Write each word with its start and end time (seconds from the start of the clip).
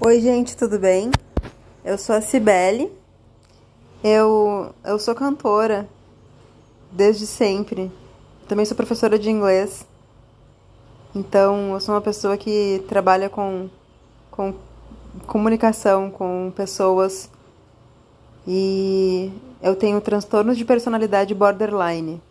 Oi, 0.00 0.20
gente, 0.20 0.56
tudo 0.56 0.78
bem? 0.78 1.10
Eu 1.84 1.98
sou 1.98 2.14
a 2.14 2.20
Cibele. 2.20 2.88
Eu, 4.02 4.72
eu 4.84 4.96
sou 4.96 5.12
cantora 5.12 5.88
desde 6.92 7.26
sempre. 7.26 7.90
Também 8.46 8.64
sou 8.64 8.76
professora 8.76 9.18
de 9.18 9.28
inglês. 9.28 9.84
Então, 11.12 11.72
eu 11.72 11.80
sou 11.80 11.96
uma 11.96 12.00
pessoa 12.00 12.36
que 12.36 12.84
trabalha 12.88 13.28
com, 13.28 13.68
com 14.30 14.54
comunicação 15.26 16.12
com 16.12 16.52
pessoas 16.54 17.28
e 18.46 19.32
eu 19.60 19.74
tenho 19.74 20.00
transtornos 20.00 20.56
de 20.56 20.64
personalidade 20.64 21.34
borderline. 21.34 22.22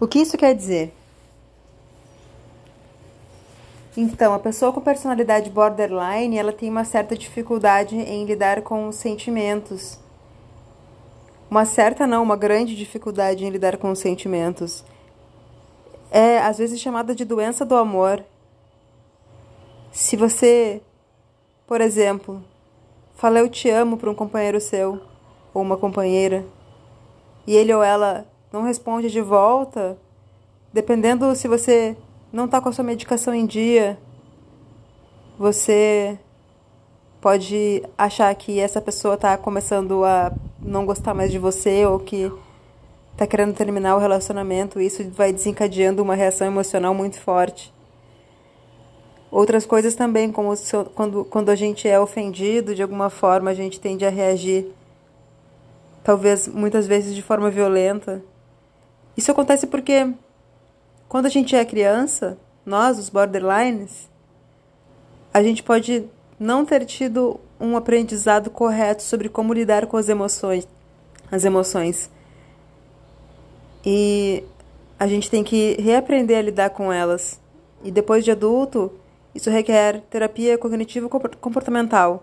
O 0.00 0.08
que 0.08 0.18
isso 0.18 0.36
quer 0.36 0.52
dizer? 0.52 0.99
Então, 3.96 4.32
a 4.32 4.38
pessoa 4.38 4.72
com 4.72 4.80
personalidade 4.80 5.50
borderline, 5.50 6.38
ela 6.38 6.52
tem 6.52 6.70
uma 6.70 6.84
certa 6.84 7.16
dificuldade 7.16 7.96
em 7.96 8.24
lidar 8.24 8.62
com 8.62 8.88
os 8.88 8.96
sentimentos. 8.96 9.98
Uma 11.50 11.64
certa 11.64 12.06
não, 12.06 12.22
uma 12.22 12.36
grande 12.36 12.76
dificuldade 12.76 13.44
em 13.44 13.50
lidar 13.50 13.76
com 13.76 13.90
os 13.90 13.98
sentimentos. 13.98 14.84
É 16.08 16.38
às 16.38 16.58
vezes 16.58 16.80
chamada 16.80 17.14
de 17.14 17.24
doença 17.24 17.64
do 17.64 17.74
amor. 17.74 18.24
Se 19.90 20.16
você, 20.16 20.80
por 21.66 21.80
exemplo, 21.80 22.44
fala 23.14 23.40
eu 23.40 23.48
te 23.48 23.68
amo 23.68 23.96
para 23.96 24.08
um 24.08 24.14
companheiro 24.14 24.60
seu 24.60 25.00
ou 25.52 25.62
uma 25.62 25.76
companheira 25.76 26.44
e 27.44 27.56
ele 27.56 27.74
ou 27.74 27.82
ela 27.82 28.24
não 28.52 28.62
responde 28.62 29.10
de 29.10 29.20
volta, 29.20 29.98
dependendo 30.72 31.34
se 31.34 31.48
você 31.48 31.96
não 32.32 32.44
está 32.44 32.60
com 32.60 32.68
a 32.68 32.72
sua 32.72 32.84
medicação 32.84 33.34
em 33.34 33.46
dia, 33.46 33.98
você 35.38 36.18
pode 37.20 37.82
achar 37.98 38.34
que 38.34 38.58
essa 38.58 38.80
pessoa 38.80 39.14
está 39.14 39.36
começando 39.36 40.04
a 40.04 40.32
não 40.60 40.86
gostar 40.86 41.14
mais 41.14 41.30
de 41.30 41.38
você 41.38 41.84
ou 41.84 41.98
que 41.98 42.30
está 43.12 43.26
querendo 43.26 43.54
terminar 43.54 43.96
o 43.96 43.98
relacionamento. 43.98 44.80
Isso 44.80 45.08
vai 45.10 45.32
desencadeando 45.32 46.02
uma 46.02 46.14
reação 46.14 46.46
emocional 46.46 46.94
muito 46.94 47.20
forte. 47.20 47.72
Outras 49.30 49.64
coisas 49.66 49.94
também, 49.94 50.32
como 50.32 50.52
quando, 50.94 51.24
quando 51.24 51.50
a 51.50 51.54
gente 51.54 51.86
é 51.86 52.00
ofendido 52.00 52.74
de 52.74 52.82
alguma 52.82 53.10
forma, 53.10 53.50
a 53.50 53.54
gente 53.54 53.78
tende 53.78 54.04
a 54.04 54.10
reagir, 54.10 54.72
talvez 56.02 56.48
muitas 56.48 56.86
vezes 56.86 57.14
de 57.14 57.22
forma 57.22 57.50
violenta. 57.50 58.22
Isso 59.16 59.30
acontece 59.30 59.66
porque 59.66 60.12
quando 61.10 61.26
a 61.26 61.28
gente 61.28 61.56
é 61.56 61.64
criança, 61.64 62.38
nós, 62.64 62.96
os 62.96 63.10
borderlines, 63.10 64.08
a 65.34 65.42
gente 65.42 65.60
pode 65.60 66.08
não 66.38 66.64
ter 66.64 66.86
tido 66.86 67.40
um 67.58 67.76
aprendizado 67.76 68.48
correto 68.48 69.02
sobre 69.02 69.28
como 69.28 69.52
lidar 69.52 69.86
com 69.86 69.96
as 69.96 70.08
emoções, 70.08 70.68
as 71.28 71.44
emoções. 71.44 72.08
E 73.84 74.44
a 75.00 75.08
gente 75.08 75.28
tem 75.28 75.42
que 75.42 75.74
reaprender 75.80 76.38
a 76.38 76.42
lidar 76.42 76.70
com 76.70 76.92
elas. 76.92 77.40
E 77.82 77.90
depois 77.90 78.24
de 78.24 78.30
adulto, 78.30 78.92
isso 79.34 79.50
requer 79.50 80.02
terapia 80.02 80.56
cognitivo 80.56 81.08
comportamental. 81.08 82.22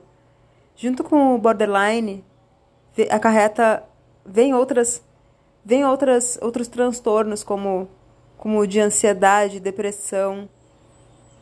Junto 0.77 1.03
com 1.03 1.35
o 1.35 1.38
borderline, 1.38 2.23
acarreta 3.09 3.83
vem 4.25 4.53
outras 4.53 5.03
vem 5.65 5.85
outras 5.85 6.39
outros 6.41 6.69
transtornos 6.69 7.43
como 7.43 7.89
como 8.38 8.66
de 8.67 8.80
ansiedade, 8.80 9.59
depressão, 9.59 10.47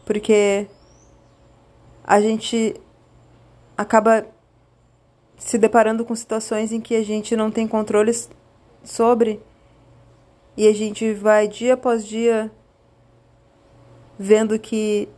porque 0.06 0.68
a 2.04 2.22
gente 2.22 2.76
acaba 3.78 4.26
se 5.38 5.58
deparando 5.58 6.06
com 6.06 6.16
situações 6.16 6.72
em 6.72 6.80
que 6.80 6.96
a 6.96 7.04
gente 7.04 7.36
não 7.36 7.52
tem 7.52 7.68
controle 7.68 8.12
sobre 8.84 9.42
e 10.56 10.68
a 10.68 10.74
gente 10.74 11.14
vai 11.14 11.48
dia 11.48 11.74
após 11.74 12.06
dia 12.06 12.52
vendo 14.18 14.58
que 14.58 15.10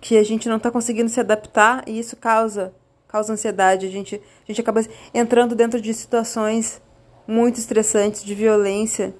que 0.00 0.18
a 0.18 0.22
gente 0.24 0.48
não 0.48 0.56
está 0.56 0.68
conseguindo 0.70 1.08
se 1.08 1.20
adaptar 1.20 1.84
e 1.86 1.98
isso 1.98 2.16
causa 2.16 2.74
causa 3.12 3.34
ansiedade. 3.34 3.86
A 3.86 3.90
gente, 3.90 4.16
a 4.16 4.46
gente 4.46 4.60
acaba 4.60 4.80
entrando 5.12 5.54
dentro 5.54 5.78
de 5.80 5.92
situações 5.92 6.80
muito 7.26 7.58
estressantes, 7.58 8.24
de 8.24 8.34
violência. 8.34 9.14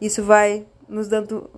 Isso 0.00 0.22
vai 0.22 0.64
nos 0.92 1.08
dando 1.08 1.48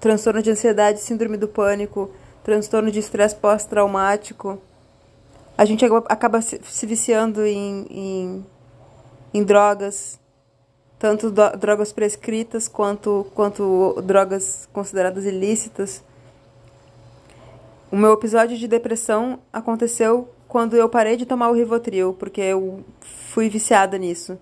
transtorno 0.00 0.40
de 0.40 0.50
ansiedade, 0.50 1.00
síndrome 1.00 1.36
do 1.36 1.48
pânico, 1.48 2.10
transtorno 2.42 2.90
de 2.90 3.00
estresse 3.00 3.34
pós-traumático. 3.34 4.58
A 5.58 5.64
gente 5.64 5.84
acaba 6.08 6.40
se 6.40 6.86
viciando 6.86 7.44
em, 7.44 7.86
em, 7.90 8.46
em 9.32 9.42
drogas, 9.42 10.18
tanto 10.98 11.30
drogas 11.30 11.92
prescritas 11.92 12.68
quanto, 12.68 13.26
quanto 13.34 14.00
drogas 14.02 14.68
consideradas 14.72 15.24
ilícitas. 15.24 16.02
O 17.90 17.96
meu 17.96 18.12
episódio 18.12 18.56
de 18.56 18.66
depressão 18.66 19.38
aconteceu 19.52 20.28
quando 20.48 20.76
eu 20.76 20.88
parei 20.88 21.16
de 21.16 21.26
tomar 21.26 21.50
o 21.50 21.54
Rivotril, 21.54 22.14
porque 22.14 22.40
eu 22.40 22.84
fui 23.00 23.48
viciada 23.48 23.98
nisso. 23.98 24.38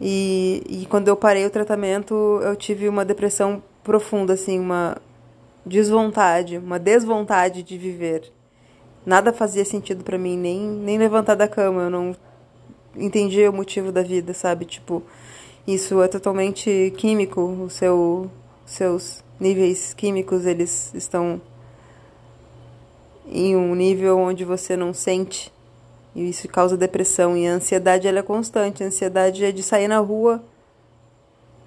E, 0.00 0.62
e 0.68 0.86
quando 0.86 1.08
eu 1.08 1.16
parei 1.16 1.46
o 1.46 1.50
tratamento, 1.50 2.14
eu 2.42 2.54
tive 2.54 2.88
uma 2.88 3.04
depressão 3.04 3.62
profunda, 3.82 4.34
assim, 4.34 4.58
uma 4.58 4.96
desvontade, 5.64 6.58
uma 6.58 6.78
desvontade 6.78 7.62
de 7.62 7.78
viver. 7.78 8.30
Nada 9.04 9.32
fazia 9.32 9.64
sentido 9.64 10.04
para 10.04 10.18
mim, 10.18 10.36
nem, 10.36 10.60
nem 10.60 10.98
levantar 10.98 11.34
da 11.34 11.48
cama. 11.48 11.82
Eu 11.82 11.90
não 11.90 12.16
entendia 12.96 13.50
o 13.50 13.52
motivo 13.52 13.90
da 13.90 14.02
vida, 14.02 14.34
sabe? 14.34 14.64
Tipo, 14.64 15.02
isso 15.66 16.02
é 16.02 16.08
totalmente 16.08 16.92
químico. 16.96 17.40
O 17.40 17.70
seu, 17.70 18.30
seus 18.64 19.24
níveis 19.40 19.94
químicos, 19.94 20.44
eles 20.44 20.92
estão 20.94 21.40
em 23.28 23.56
um 23.56 23.74
nível 23.74 24.18
onde 24.18 24.44
você 24.44 24.76
não 24.76 24.92
sente 24.94 25.52
e 26.16 26.30
isso 26.30 26.48
causa 26.48 26.78
depressão 26.78 27.36
e 27.36 27.46
a 27.46 27.52
ansiedade 27.52 28.08
ela 28.08 28.20
é 28.20 28.22
constante. 28.22 28.82
A 28.82 28.86
ansiedade 28.86 29.44
é 29.44 29.52
de 29.52 29.62
sair 29.62 29.86
na 29.86 29.98
rua 29.98 30.42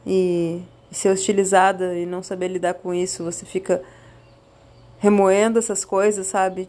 e, 0.06 0.64
ser 0.92 1.10
hostilizada 1.10 1.96
e 1.96 2.04
não 2.04 2.24
saber 2.24 2.48
lidar 2.48 2.74
com 2.74 2.92
isso. 2.92 3.24
Você 3.24 3.46
fica 3.46 3.84
remoendo 4.98 5.60
essas 5.60 5.86
coisas 5.86 6.26
sabe? 6.26 6.68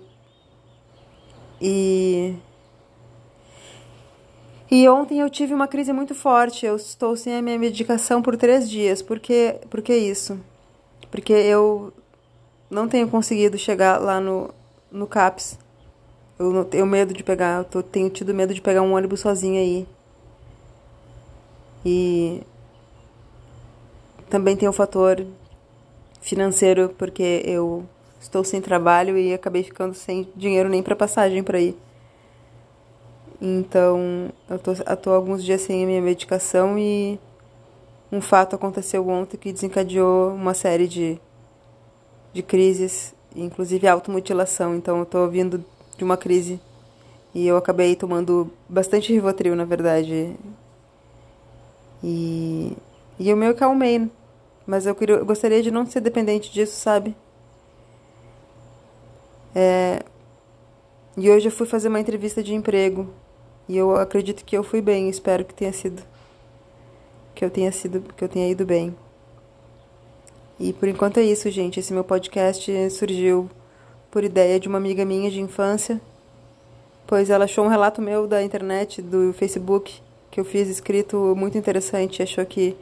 E 1.58 2.36
e 4.70 4.86
ontem 4.88 5.20
eu 5.20 5.30
tive 5.30 5.54
uma 5.54 5.66
crise 5.66 5.92
muito 5.92 6.14
forte. 6.14 6.66
Eu 6.66 6.76
estou 6.76 7.16
sem 7.16 7.34
a 7.34 7.40
minha 7.42 7.58
medicação 7.58 8.20
por 8.20 8.36
três 8.36 8.68
dias. 8.68 9.00
Por 9.00 9.18
que 9.18 9.56
por 9.70 9.80
que 9.80 9.96
isso? 9.96 10.38
Porque 11.10 11.32
eu 11.32 11.94
não 12.70 12.86
tenho 12.88 13.08
conseguido 13.08 13.56
chegar 13.56 13.98
lá 13.98 14.20
no 14.20 14.50
no 14.92 15.06
CAPS. 15.06 15.58
Eu 16.40 16.54
não 16.54 16.64
tenho 16.64 16.86
medo 16.86 17.12
de 17.12 17.22
pegar, 17.22 17.58
eu 17.58 17.64
tô, 17.64 17.82
tenho 17.82 18.08
tido 18.08 18.32
medo 18.32 18.54
de 18.54 18.62
pegar 18.62 18.80
um 18.80 18.94
ônibus 18.94 19.20
sozinha 19.20 19.60
aí. 19.60 19.86
E 21.84 22.40
também 24.30 24.56
tem 24.56 24.66
o 24.66 24.72
fator 24.72 25.22
financeiro, 26.22 26.94
porque 26.96 27.42
eu 27.44 27.84
estou 28.18 28.42
sem 28.42 28.58
trabalho 28.58 29.18
e 29.18 29.34
acabei 29.34 29.62
ficando 29.62 29.92
sem 29.92 30.26
dinheiro 30.34 30.70
nem 30.70 30.82
para 30.82 30.96
passagem 30.96 31.42
para 31.42 31.60
ir. 31.60 31.76
Então, 33.38 34.30
eu 34.48 34.58
tô, 34.58 34.72
eu 34.72 34.96
tô 34.96 35.10
alguns 35.10 35.44
dias 35.44 35.60
sem 35.60 35.84
a 35.84 35.86
minha 35.86 36.00
medicação 36.00 36.78
e 36.78 37.20
um 38.10 38.22
fato 38.22 38.56
aconteceu 38.56 39.06
ontem 39.06 39.36
que 39.36 39.52
desencadeou 39.52 40.30
uma 40.30 40.54
série 40.54 40.88
de, 40.88 41.20
de 42.32 42.42
crises 42.42 43.14
inclusive 43.36 43.86
automutilação. 43.86 44.74
Então 44.74 45.00
eu 45.00 45.06
tô 45.06 45.28
vindo 45.28 45.62
de 46.00 46.04
uma 46.04 46.16
crise 46.16 46.58
e 47.34 47.46
eu 47.46 47.58
acabei 47.58 47.94
tomando 47.94 48.50
bastante 48.66 49.12
Rivotril, 49.12 49.54
na 49.54 49.66
verdade. 49.66 50.34
E, 52.02 52.74
e 53.18 53.28
eu 53.28 53.36
meio 53.36 53.54
calmei, 53.54 53.98
né? 53.98 54.10
mas 54.66 54.86
eu, 54.86 54.94
queria, 54.94 55.16
eu 55.16 55.26
gostaria 55.26 55.62
de 55.62 55.70
não 55.70 55.84
ser 55.84 56.00
dependente 56.00 56.50
disso, 56.50 56.74
sabe? 56.80 57.14
É, 59.54 60.02
e 61.18 61.30
hoje 61.30 61.48
eu 61.48 61.52
fui 61.52 61.66
fazer 61.66 61.88
uma 61.88 62.00
entrevista 62.00 62.42
de 62.42 62.54
emprego 62.54 63.06
e 63.68 63.76
eu 63.76 63.94
acredito 63.96 64.42
que 64.42 64.56
eu 64.56 64.62
fui 64.62 64.80
bem, 64.80 65.10
espero 65.10 65.44
que 65.44 65.52
tenha 65.52 65.72
sido 65.72 66.02
que 67.34 67.44
eu 67.44 67.50
tenha 67.50 67.70
sido 67.70 68.00
que 68.14 68.24
eu 68.24 68.28
tenha 68.28 68.48
ido 68.48 68.64
bem. 68.64 68.96
E 70.58 70.72
por 70.72 70.88
enquanto 70.88 71.18
é 71.18 71.22
isso, 71.22 71.50
gente. 71.50 71.80
Esse 71.80 71.92
meu 71.92 72.04
podcast 72.04 72.90
surgiu 72.90 73.50
por 74.10 74.24
ideia 74.24 74.58
de 74.58 74.68
uma 74.68 74.78
amiga 74.78 75.04
minha 75.04 75.30
de 75.30 75.40
infância, 75.40 76.00
pois 77.06 77.30
ela 77.30 77.44
achou 77.44 77.64
um 77.64 77.68
relato 77.68 78.02
meu 78.02 78.26
da 78.26 78.42
internet, 78.42 79.00
do 79.00 79.32
Facebook, 79.32 80.00
que 80.30 80.38
eu 80.38 80.44
fiz 80.44 80.68
escrito 80.68 81.34
muito 81.36 81.58
interessante 81.58 82.22
achou 82.22 82.44
que 82.46 82.76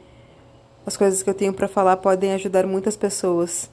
as 0.85 0.97
coisas 0.97 1.21
que 1.21 1.29
eu 1.29 1.33
tenho 1.33 1.53
para 1.53 1.67
falar 1.67 1.97
podem 1.97 2.33
ajudar 2.33 2.65
muitas 2.65 2.95
pessoas. 2.95 3.69